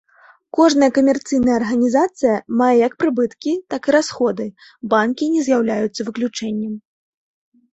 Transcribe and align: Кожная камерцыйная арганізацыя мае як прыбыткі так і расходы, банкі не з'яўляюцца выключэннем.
Кожная 0.59 0.87
камерцыйная 0.95 1.53
арганізацыя 1.57 2.39
мае 2.61 2.71
як 2.87 2.95
прыбыткі 3.03 3.53
так 3.75 3.81
і 3.91 3.95
расходы, 3.99 4.45
банкі 4.95 5.25
не 5.35 5.41
з'яўляюцца 5.49 6.01
выключэннем. 6.09 6.73